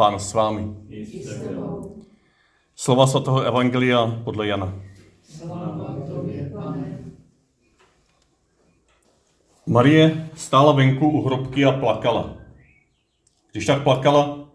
Pán 0.00 0.16
s 0.16 0.32
vámi. 0.32 0.64
Slova 2.72 3.06
svatého 3.06 3.44
Evangelia 3.44 4.06
podle 4.24 4.46
Jana. 4.46 4.72
Marie 9.66 10.30
stála 10.34 10.72
venku 10.72 11.08
u 11.08 11.20
hrobky 11.26 11.64
a 11.64 11.72
plakala. 11.72 12.36
Když 13.52 13.66
tak 13.66 13.82
plakala, 13.82 14.48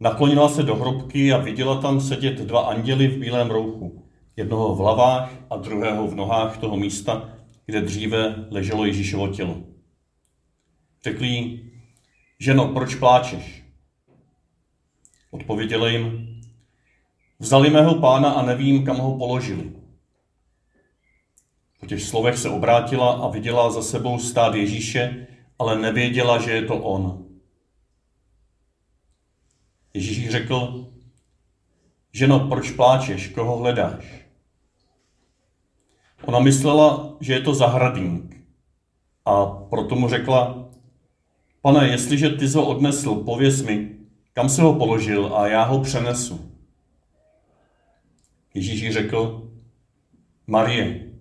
naklonila 0.00 0.48
se 0.48 0.62
do 0.62 0.76
hrobky 0.76 1.32
a 1.32 1.38
viděla 1.38 1.80
tam 1.80 2.00
sedět 2.00 2.40
dva 2.40 2.60
anděly 2.60 3.08
v 3.08 3.18
bílém 3.18 3.50
rouchu. 3.50 4.08
Jednoho 4.36 4.74
v 4.74 4.78
hlavách 4.78 5.30
a 5.50 5.56
druhého 5.56 6.08
v 6.08 6.14
nohách 6.14 6.58
toho 6.58 6.76
místa, 6.76 7.28
kde 7.66 7.80
dříve 7.80 8.48
leželo 8.50 8.84
Ježíšovo 8.84 9.28
tělo. 9.28 9.56
Řekli 11.04 11.26
jí, 11.26 11.70
ženo, 12.38 12.68
proč 12.68 12.94
pláčeš? 12.94 13.61
Odpověděla 15.32 15.88
jim, 15.88 16.28
vzali 17.38 17.70
mého 17.70 17.94
pána 17.94 18.30
a 18.30 18.46
nevím, 18.46 18.84
kam 18.84 18.96
ho 18.96 19.18
položili. 19.18 19.72
Po 21.80 21.86
těch 21.86 22.02
slovech 22.02 22.38
se 22.38 22.48
obrátila 22.48 23.12
a 23.12 23.28
viděla 23.28 23.70
za 23.70 23.82
sebou 23.82 24.18
stát 24.18 24.54
Ježíše, 24.54 25.26
ale 25.58 25.78
nevěděla, 25.78 26.38
že 26.38 26.50
je 26.50 26.62
to 26.62 26.76
on. 26.76 27.26
Ježíš 29.94 30.30
řekl, 30.30 30.86
ženo, 32.12 32.48
proč 32.48 32.70
pláčeš, 32.70 33.28
koho 33.28 33.56
hledáš? 33.56 34.04
Ona 36.24 36.38
myslela, 36.38 37.16
že 37.20 37.32
je 37.32 37.40
to 37.40 37.54
zahradník 37.54 38.36
a 39.24 39.46
proto 39.46 39.94
mu 39.94 40.08
řekla, 40.08 40.68
pane, 41.62 41.88
jestliže 41.88 42.30
ty 42.30 42.48
jsi 42.48 42.56
ho 42.56 42.66
odnesl, 42.66 43.14
pověs 43.14 43.62
mi, 43.62 44.01
kam 44.32 44.48
se 44.48 44.62
ho 44.62 44.74
položil 44.74 45.36
a 45.36 45.48
já 45.48 45.64
ho 45.64 45.80
přenesu. 45.80 46.52
Ježíš 48.54 48.92
řekl, 48.92 49.50
Marie. 50.46 51.12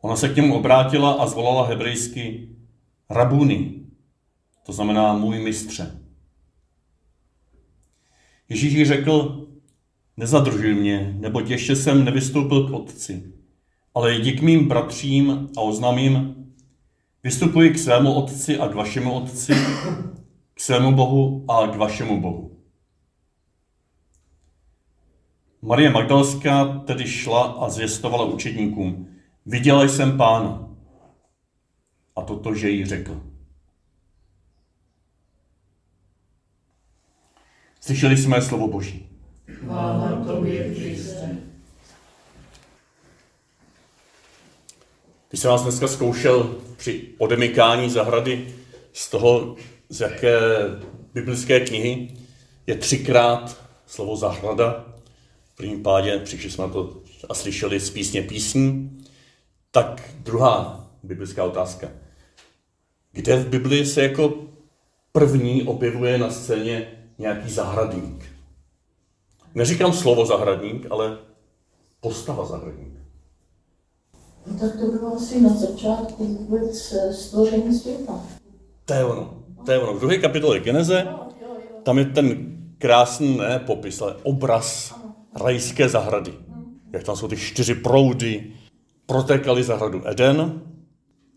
Ona 0.00 0.16
se 0.16 0.28
k 0.28 0.36
němu 0.36 0.56
obrátila 0.56 1.12
a 1.12 1.26
zvolala 1.26 1.66
hebrejsky 1.66 2.48
Rabuni, 3.10 3.74
to 4.66 4.72
znamená 4.72 5.12
můj 5.16 5.38
mistře. 5.38 6.00
Ježíš 8.48 8.72
jí 8.72 8.84
řekl, 8.84 9.46
nezadržuj 10.16 10.74
mě, 10.74 11.16
neboť 11.18 11.50
ještě 11.50 11.76
jsem 11.76 12.04
nevystoupil 12.04 12.68
k 12.68 12.72
otci, 12.72 13.32
ale 13.94 14.14
jdi 14.14 14.32
k 14.32 14.42
mým 14.42 14.68
bratřím 14.68 15.48
a 15.56 15.60
oznamím, 15.60 16.34
vystupuji 17.24 17.70
k 17.70 17.78
svému 17.78 18.14
otci 18.14 18.58
a 18.58 18.68
k 18.68 18.74
vašemu 18.74 19.12
otci, 19.12 19.52
k 20.58 20.60
svému 20.60 20.92
Bohu 20.92 21.44
a 21.48 21.66
k 21.66 21.76
vašemu 21.76 22.20
Bohu. 22.20 22.56
Marie 25.62 25.90
Magdalská 25.90 26.64
tedy 26.86 27.06
šla 27.06 27.42
a 27.42 27.68
zvěstovala 27.68 28.24
učedníkům, 28.24 29.08
viděla 29.46 29.84
jsem 29.84 30.18
pána. 30.18 30.68
A 32.16 32.22
toto, 32.22 32.54
že 32.54 32.70
jí 32.70 32.84
řekl. 32.84 33.22
Slyšeli 37.80 38.16
jsme 38.16 38.42
slovo 38.42 38.68
Boží. 38.68 39.08
Chvála 39.46 40.24
tobě, 40.24 40.74
Kriste. 40.74 41.36
Když 45.28 45.40
jsem 45.40 45.50
vás 45.50 45.62
dneska 45.62 45.88
zkoušel 45.88 46.60
při 46.76 47.14
odemykání 47.18 47.90
zahrady 47.90 48.54
z 48.92 49.10
toho, 49.10 49.56
z 49.88 50.00
jaké 50.00 50.38
biblické 51.14 51.60
knihy 51.60 52.16
je 52.66 52.74
třikrát 52.74 53.56
slovo 53.86 54.16
zahrada, 54.16 54.84
v 55.52 55.56
prvním 55.56 55.82
pádě, 55.82 56.18
přišli 56.18 56.50
jsme 56.50 56.66
na 56.66 56.72
to 56.72 57.02
a 57.28 57.34
slyšeli 57.34 57.80
z 57.80 57.90
písně 57.90 58.22
písní, 58.22 58.98
tak 59.70 60.14
druhá 60.18 60.90
biblická 61.02 61.44
otázka. 61.44 61.88
Kde 63.12 63.36
v 63.36 63.48
Biblii 63.48 63.86
se 63.86 64.02
jako 64.02 64.34
první 65.12 65.62
objevuje 65.62 66.18
na 66.18 66.30
scéně 66.30 66.88
nějaký 67.18 67.52
zahradník? 67.52 68.24
Neříkám 69.54 69.92
slovo 69.92 70.26
zahradník, 70.26 70.86
ale 70.90 71.18
postava 72.00 72.44
zahradník. 72.44 72.98
No 74.46 74.58
tak 74.58 74.80
to 74.80 74.86
bylo 74.86 75.16
asi 75.16 75.40
na 75.40 75.54
začátku 75.54 76.24
vůbec 76.24 76.92
eh, 76.92 77.14
stvoření 77.14 77.78
světa. 77.78 78.20
To 78.84 78.94
je 78.94 79.04
ono. 79.04 79.37
To 79.64 79.72
je 79.72 79.78
ono. 79.78 79.94
V 79.94 80.00
druhé 80.00 80.18
kapitole 80.18 80.60
Geneze, 80.60 81.06
tam 81.82 81.98
je 81.98 82.04
ten 82.04 82.56
krásný, 82.78 83.36
ne 83.36 83.58
popis, 83.58 84.02
ale 84.02 84.16
obraz 84.22 84.94
rajské 85.40 85.88
zahrady. 85.88 86.34
Jak 86.92 87.04
tam 87.04 87.16
jsou 87.16 87.28
ty 87.28 87.36
čtyři 87.36 87.74
proudy, 87.74 88.52
protékaly 89.06 89.64
zahradu 89.64 90.08
Eden 90.08 90.62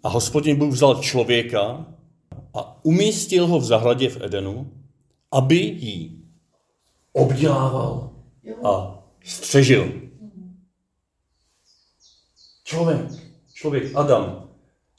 a 0.03 0.09
hospodin 0.09 0.57
Bůh 0.57 0.73
vzal 0.73 0.95
člověka 0.95 1.85
a 2.53 2.85
umístil 2.85 3.47
ho 3.47 3.59
v 3.59 3.63
zahradě 3.63 4.09
v 4.09 4.21
Edenu, 4.23 4.71
aby 5.31 5.55
ji 5.55 6.21
obdělával 7.13 8.09
a 8.63 9.03
střežil. 9.23 9.91
Člověk, 12.63 12.99
člověk 13.53 13.95
Adam. 13.95 14.49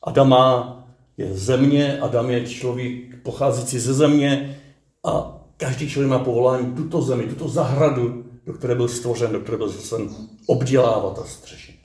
Adam 0.03 0.28
má, 0.28 0.81
je 1.17 1.34
země, 1.34 2.00
Adam 2.00 2.31
je 2.31 2.47
člověk 2.47 3.23
pocházející 3.23 3.78
ze 3.78 3.95
země 3.95 4.61
a 5.05 5.41
každý 5.56 5.91
člověk 5.91 6.11
má 6.11 6.19
povolání 6.19 6.75
tuto 6.75 7.03
zemi, 7.03 7.23
tuto 7.23 7.49
zahradu, 7.49 8.25
do 8.47 8.53
které 8.53 8.75
byl 8.75 8.89
stvořen, 8.89 9.33
do 9.33 9.41
které 9.41 9.59
byl 9.59 9.69
zasen, 9.69 10.09
obdělávat 10.47 11.19
a 11.19 11.25
střešit. 11.25 11.81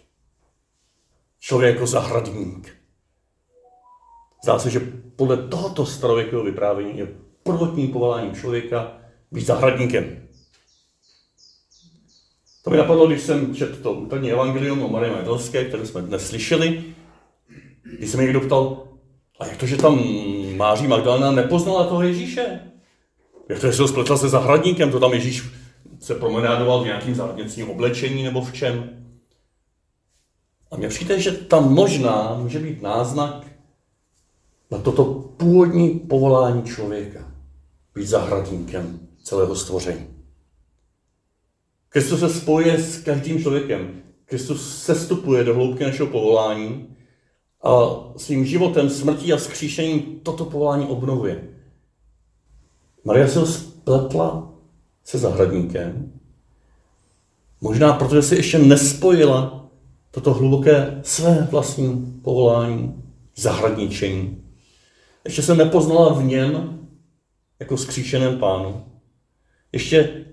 Člověk 1.40 1.76
jako 1.76 1.88
zahradník. 1.88 2.76
Zdá 4.44 4.60
se, 4.60 4.70
že 4.70 4.80
podle 5.16 5.38
tohoto 5.38 5.86
starověkého 5.86 6.44
vyprávění 6.44 6.98
je 7.00 7.08
prvotním 7.44 7.92
povoláním 7.92 8.36
člověka 8.36 8.98
být 9.32 9.46
zahradníkem. 9.46 10.28
To 12.64 12.70
mi 12.70 12.78
napadlo, 12.78 13.08
když 13.08 13.22
jsem 13.22 13.56
četl 13.56 13.76
to 13.76 13.94
úterní 13.94 14.32
evangelium 14.32 14.84
o 14.84 14.88
Marie 14.88 15.14
Magdalské, 15.14 15.66
které 15.66 15.86
jsme 15.86 16.02
dnes 16.02 16.28
slyšeli, 16.28 16.84
když 17.98 18.09
se 18.09 18.18
mě 18.18 18.26
někdo 18.26 18.42
ptal, 18.42 18.87
a 19.40 19.46
jak 19.46 19.58
to, 19.58 19.66
že 19.66 19.78
tam 19.78 20.03
Máří 20.56 20.88
Magdalena 20.88 21.31
nepoznala 21.31 21.88
toho 21.88 22.02
Ježíše? 22.02 22.59
Jak 23.50 23.59
to, 23.59 23.68
že 23.68 23.74
se 23.74 23.81
ho 23.81 23.88
spletla 23.88 24.18
se 24.18 24.30
zahradníkem, 24.30 24.92
to 24.92 25.00
tam 25.00 25.14
Ježíš 25.14 25.44
se 26.00 26.16
promenádoval 26.16 26.81
v 26.81 26.86
nějakým 26.86 27.16
zahradnickým 27.16 27.70
oblečení 27.70 28.24
nebo 28.24 28.42
v 28.42 28.53
čem? 28.53 28.90
A 30.72 30.78
mně 30.78 30.88
přijde, 30.88 31.20
že 31.20 31.31
tam 31.31 31.74
možná 31.74 32.38
může 32.42 32.59
být 32.59 32.81
náznak 32.81 33.47
na 34.72 34.78
toto 34.78 35.06
původní 35.38 35.90
povolání 35.90 36.64
člověka. 36.64 37.31
Být 37.96 38.08
zahradníkem 38.08 39.00
celého 39.24 39.56
stvoření. 39.56 40.08
Kristus 41.90 42.20
se 42.20 42.30
spojuje 42.30 42.78
s 42.78 42.97
každým 42.97 43.42
člověkem. 43.42 44.02
Kristus 44.26 44.84
sestupuje 44.84 45.44
do 45.44 45.56
hloubky 45.56 45.84
našeho 45.84 46.09
povolání 46.09 46.97
a 47.67 48.03
svým 48.17 48.45
životem, 48.45 48.89
smrtí 48.89 49.33
a 49.33 49.38
vzkříšením 49.38 50.19
toto 50.23 50.45
povolání 50.45 50.85
obnovuje. 50.85 51.44
Maria 53.03 53.28
se 53.28 53.39
ho 53.39 53.45
spletla 53.45 54.53
se 55.03 55.17
zahradníkem, 55.17 56.11
možná 57.61 57.94
protože 57.94 58.22
si 58.22 58.35
ještě 58.35 58.59
nespojila 58.59 59.69
toto 60.11 60.33
hluboké 60.33 61.01
své 61.03 61.47
vlastní 61.51 62.19
povolání, 62.22 63.03
zahradničení. 63.35 64.44
Ještě 65.25 65.41
se 65.41 65.55
nepoznala 65.55 66.13
v 66.13 66.23
něm 66.23 66.79
jako 67.59 67.78
skříšeném 67.78 68.37
pánu. 68.37 68.85
Ještě 69.72 70.25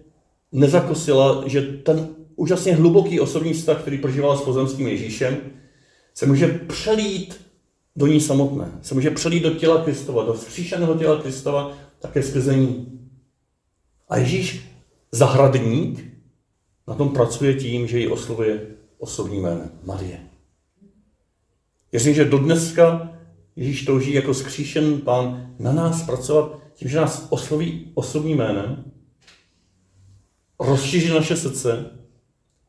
nezakosila, 0.53 1.43
že 1.47 1.63
ten 1.63 2.09
úžasně 2.37 2.75
hluboký 2.75 3.21
osobní 3.21 3.53
vztah, 3.53 3.81
který 3.81 3.99
prožívala 3.99 4.37
s 4.37 4.43
pozemským 4.43 4.89
Ježíšem, 4.89 5.37
se 6.15 6.27
může 6.27 6.49
přelít 6.49 7.41
do 7.97 8.07
ní 8.07 8.21
samotné. 8.21 8.79
Se 8.83 8.95
může 8.95 9.11
přelít 9.11 9.43
do 9.43 9.51
těla 9.51 9.85
Kristova, 9.85 10.25
do 10.25 10.33
vzkříšeného 10.33 10.95
těla 10.95 11.23
Kristova, 11.23 11.73
také 11.99 12.23
skrze 12.23 12.55
ní. 12.55 13.01
A 14.09 14.17
Ježíš, 14.17 14.65
zahradník, 15.13 16.05
na 16.89 16.95
tom 16.95 17.09
pracuje 17.09 17.55
tím, 17.55 17.87
že 17.87 17.99
ji 17.99 18.09
oslovuje 18.09 18.67
osobní 18.99 19.41
jménem 19.41 19.71
Marie. 19.85 20.21
Věřím, 21.93 22.15
že 22.15 22.25
do 22.25 22.39
dneska 22.39 23.13
Ježíš 23.57 23.85
touží 23.85 24.13
jako 24.13 24.35
skříšen 24.35 25.01
pán 25.01 25.55
na 25.59 25.73
nás 25.73 26.03
pracovat 26.03 26.59
tím, 26.75 26.89
že 26.89 26.97
nás 26.97 27.27
osloví 27.31 27.91
osobním 27.95 28.37
jménem, 28.37 28.85
rozšíří 30.61 31.09
naše 31.09 31.37
srdce, 31.37 31.91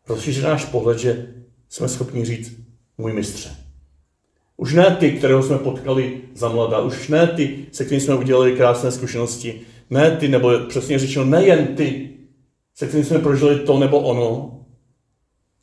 rozšíří 0.07 0.42
náš 0.42 0.65
pohled, 0.65 1.00
že 1.00 1.33
jsme 1.69 1.89
schopni 1.89 2.25
říct 2.25 2.64
můj 2.97 3.13
mistře. 3.13 3.56
Už 4.57 4.74
ne 4.74 4.95
ty, 5.00 5.12
kterého 5.12 5.44
jsme 5.44 5.57
potkali 5.57 6.21
za 6.36 6.50
mladá, 6.50 6.80
už 6.80 7.07
ne 7.07 7.27
ty, 7.27 7.65
se 7.71 7.86
kterými 7.86 8.01
jsme 8.01 8.15
udělali 8.15 8.51
krásné 8.51 8.92
zkušenosti 8.92 9.62
ne 9.89 10.18
ty, 10.18 10.27
nebo 10.27 10.59
přesně 10.68 11.00
řečeno, 11.00 11.25
nejen 11.25 11.68
ty, 11.68 12.09
se 12.75 12.88
kterým 12.88 13.06
jsme 13.06 13.19
prožili 13.19 13.59
to 13.59 13.80
nebo 13.80 14.00
ono, 14.00 14.59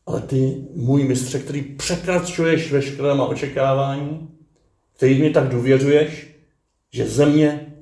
ale 0.06 0.20
ty, 0.20 0.56
můj 0.75 1.05
mistře, 1.05 1.38
který 1.38 1.62
překračuješ 1.62 2.73
veškeré 2.73 3.12
očekávání, 3.12 4.29
který 4.96 5.20
mi 5.20 5.31
tak 5.31 5.49
důvěřuješ, 5.49 6.37
že 6.93 7.08
země 7.08 7.75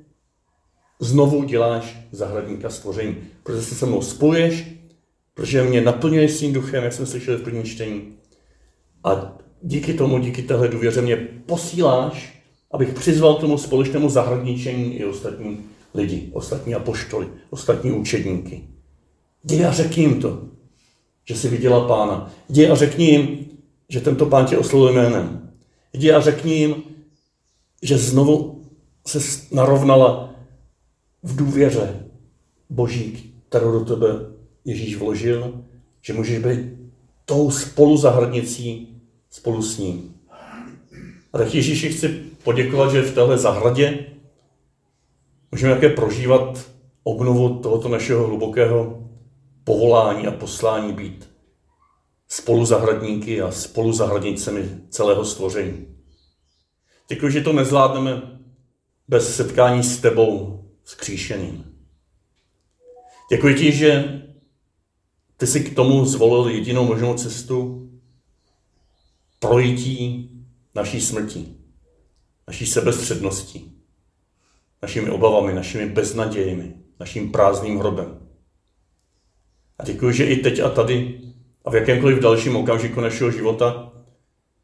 znovu 1.00 1.44
děláš 1.44 1.98
zahradníka 2.12 2.70
stvoření. 2.70 3.16
Protože 3.42 3.62
se 3.62 3.74
se 3.74 3.86
mnou 3.86 4.02
spojuješ, 4.02 4.64
protože 5.34 5.62
mě 5.62 5.80
naplňuješ 5.80 6.32
svým 6.32 6.52
duchem, 6.52 6.84
jak 6.84 6.92
jsme 6.92 7.06
slyšeli 7.06 7.36
v 7.36 7.42
prvním 7.42 7.64
čtení. 7.64 8.16
A 9.04 9.38
díky 9.62 9.94
tomu, 9.94 10.18
díky 10.18 10.42
téhle 10.42 10.68
důvěře 10.68 11.02
mě 11.02 11.16
posíláš, 11.46 12.42
abych 12.70 12.94
přizval 12.94 13.34
k 13.34 13.40
tomu 13.40 13.58
společnému 13.58 14.10
zahradničení 14.10 14.96
i 14.96 15.04
ostatní 15.04 15.58
lidi, 15.94 16.30
ostatní 16.32 16.74
apoštoly, 16.74 17.28
ostatní 17.50 17.92
učedníky. 17.92 18.64
Jdi 19.44 19.64
a 19.64 19.72
řekni 19.72 20.02
jim 20.02 20.20
to, 20.20 20.42
že 21.24 21.36
jsi 21.36 21.48
viděla 21.48 21.88
pána. 21.88 22.32
Jdi 22.48 22.68
a 22.68 22.74
řekni 22.74 23.10
jim, 23.10 23.46
že 23.88 24.00
tento 24.00 24.26
pán 24.26 24.46
tě 24.46 24.58
oslovil 24.58 24.92
jménem. 24.92 25.52
Jdi 25.92 26.12
a 26.12 26.20
řekni 26.20 26.54
jim, 26.54 26.82
že 27.82 27.98
znovu 27.98 28.62
se 29.06 29.18
narovnala 29.52 30.34
v 31.22 31.36
důvěře 31.36 32.06
Boží, 32.70 33.34
kterou 33.48 33.72
do 33.72 33.84
tebe 33.84 34.08
Ježíš 34.64 34.96
vložil, 34.96 35.64
že 36.02 36.12
můžeš 36.12 36.38
být 36.38 36.79
tou 37.30 37.50
spoluzahradnicí 37.50 39.02
spolu 39.30 39.62
s 39.62 39.78
ním. 39.78 40.14
A 41.32 41.38
tak 41.38 41.54
Ježíši 41.54 41.88
chci 41.92 42.08
poděkovat, 42.44 42.92
že 42.92 43.02
v 43.02 43.14
téhle 43.14 43.38
zahradě 43.38 44.06
můžeme 45.52 45.74
také 45.74 45.88
prožívat 45.88 46.70
obnovu 47.02 47.58
tohoto 47.58 47.88
našeho 47.88 48.26
hlubokého 48.26 49.08
povolání 49.64 50.26
a 50.26 50.30
poslání 50.30 50.92
být 50.92 51.30
spoluzahradníky 52.28 53.42
a 53.42 53.50
spoluzahradnicemi 53.50 54.68
celého 54.88 55.24
stvoření. 55.24 55.86
Děkuji, 57.08 57.32
že 57.32 57.40
to 57.40 57.52
nezvládneme 57.52 58.22
bez 59.08 59.36
setkání 59.36 59.82
s 59.82 60.00
tebou, 60.00 60.64
skříšeným. 60.84 61.64
Děkuji 63.30 63.54
ti, 63.54 63.72
že 63.72 64.22
ty 65.40 65.46
jsi 65.46 65.60
k 65.60 65.74
tomu 65.74 66.04
zvolil 66.04 66.50
jedinou 66.50 66.84
možnou 66.84 67.14
cestu 67.14 67.90
projítí 69.38 70.30
naší 70.74 71.00
smrti, 71.00 71.46
naší 72.46 72.66
sebestředností, 72.66 73.82
našimi 74.82 75.10
obavami, 75.10 75.54
našimi 75.54 75.86
beznadějemi, 75.86 76.74
naším 77.00 77.32
prázdným 77.32 77.78
hrobem. 77.78 78.28
A 79.78 79.84
děkuji, 79.84 80.12
že 80.12 80.24
i 80.24 80.36
teď 80.36 80.60
a 80.60 80.68
tady 80.68 81.20
a 81.64 81.70
v 81.70 81.74
jakémkoliv 81.74 82.22
dalším 82.22 82.56
okamžiku 82.56 83.00
našeho 83.00 83.30
života 83.30 83.92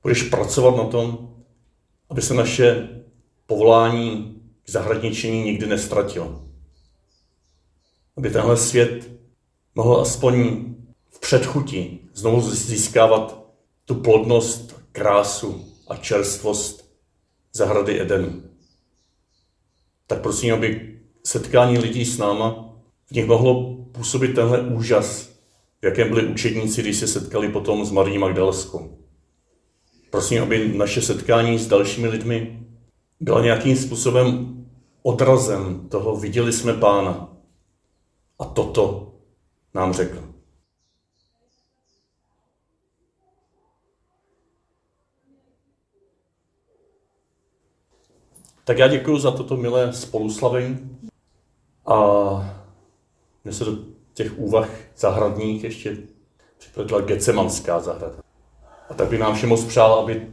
budeš 0.03 0.23
pracovat 0.23 0.77
na 0.77 0.85
tom, 0.85 1.35
aby 2.11 2.23
se 2.23 2.35
naše 2.35 2.89
povolání 3.47 4.41
k 4.65 4.71
zahradničení 4.71 5.45
nikdy 5.45 5.67
nestratilo. 5.67 6.45
Aby 8.17 8.31
tenhle 8.31 8.57
svět 8.57 9.17
mohl 9.77 10.01
aspoň 10.01 10.65
v 11.11 11.21
předchuti 11.21 11.99
znovu 12.15 12.41
získávat 12.41 13.47
tu 13.85 13.95
plodnost, 13.95 14.83
krásu 14.93 15.65
a 15.89 15.97
čerstvost 15.97 16.91
zahrady 17.53 18.01
Edenu. 18.01 18.43
Tak 20.07 20.21
prosím, 20.21 20.55
aby 20.55 20.99
setkání 21.25 21.79
lidí 21.79 22.05
s 22.05 22.19
náma 22.19 22.75
v 23.07 23.13
nich 23.13 23.27
mohlo 23.27 23.77
působit 23.93 24.35
tenhle 24.35 24.61
úžas, 24.61 25.31
v 25.83 25.85
jakém 25.85 26.09
byli 26.09 26.27
učedníci, 26.27 26.83
když 26.83 26.97
se 26.97 27.09
setkali 27.09 27.49
potom 27.49 27.85
s 27.85 27.91
Marí 27.91 28.19
Magdalskou. 28.19 28.99
Prosím, 30.11 30.43
aby 30.43 30.69
naše 30.69 31.03
setkání 31.03 31.59
s 31.59 31.67
dalšími 31.67 32.09
lidmi 32.09 32.67
byla 33.21 33.43
nějakým 33.43 33.77
způsobem 33.77 34.57
odrazem 35.03 35.89
toho, 35.89 36.17
viděli 36.17 36.53
jsme 36.53 36.73
pána. 36.73 37.37
A 38.39 38.45
toto 38.45 39.06
nám 39.77 39.93
řekl. 39.93 40.23
Tak 48.65 48.79
já 48.79 48.89
děkuji 48.89 49.19
za 49.19 49.31
toto 49.31 49.57
milé 49.57 49.93
spoluslavení 49.93 50.99
a 51.87 51.97
mě 53.45 53.53
se 53.53 53.65
do 53.65 53.77
těch 54.15 54.39
úvah 54.39 54.69
zahradních 54.97 55.65
ještě 55.65 55.97
připadla 56.59 57.01
Gecemanská 57.01 57.81
zahrada. 57.81 58.23
A 58.91 58.95
tak 58.95 59.09
bych 59.09 59.21
nám 59.21 59.35
všem 59.35 59.49
moc 59.49 59.65
přál, 59.65 59.95
aby 59.95 60.33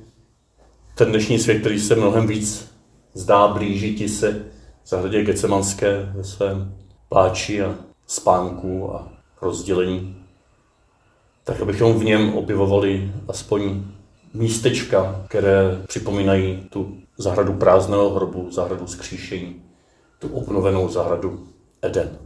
ten 0.95 1.09
dnešní 1.09 1.39
svět, 1.39 1.59
který 1.59 1.79
se 1.79 1.95
mnohem 1.95 2.27
víc 2.27 2.75
zdá 3.13 3.47
blížit 3.47 4.09
se 4.09 4.51
zahradě 4.85 5.23
Gecemanské 5.23 6.11
ve 6.15 6.23
svém 6.23 6.77
pláči 7.09 7.63
a 7.63 7.75
spánku 8.07 8.95
a 8.95 9.12
rozdělení, 9.43 10.15
tak 11.43 11.61
abychom 11.61 11.93
v 11.99 12.03
něm 12.03 12.33
objevovali 12.33 13.11
aspoň 13.27 13.83
místečka, 14.33 15.25
které 15.27 15.81
připomínají 15.87 16.67
tu 16.69 16.97
zahradu 17.17 17.53
prázdného 17.53 18.09
hrobu, 18.09 18.51
zahradu 18.51 18.87
skříšení, 18.87 19.61
tu 20.19 20.27
obnovenou 20.27 20.89
zahradu 20.89 21.47
Eden. 21.81 22.17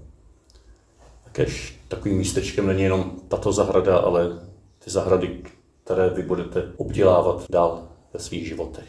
Takéž 1.24 1.80
takovým 1.88 2.18
místečkem 2.18 2.68
není 2.68 2.84
jenom 2.84 3.12
tato 3.28 3.54
zahrada, 3.54 3.98
ale 3.98 4.40
ty 4.80 4.92
zahrady, 4.92 5.44
které 5.84 6.10
vy 6.10 6.24
budete 6.24 6.72
obdělávat 6.78 7.46
dál 7.50 7.88
ve 8.14 8.20
svých 8.20 8.48
životech 8.48 8.88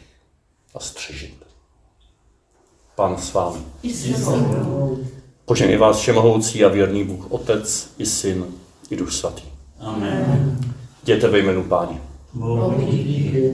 a 0.75 0.79
střežit. 0.79 1.45
Pán 2.95 3.17
s 3.17 3.33
vámi. 3.33 3.59
Poženej 5.49 5.77
vás 5.77 5.97
všemohoucí 5.97 6.65
a 6.65 6.67
věrný 6.67 7.03
Bůh, 7.03 7.31
Otec 7.31 7.89
i 7.97 8.05
Syn 8.05 8.45
i 8.89 8.95
Duch 8.95 9.11
Svatý. 9.11 9.43
Amen. 9.79 10.59
Jděte 11.03 11.27
ve 11.27 11.39
jménu 11.39 11.63
Páně. 11.63 12.01
Bohu 12.33 12.81
díky. 12.91 13.53